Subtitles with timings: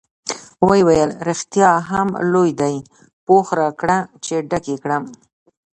[0.67, 2.75] ویې ویل: رښتیا هم لوی دی،
[3.25, 5.03] پوښ راکړه چې ډک یې کړم.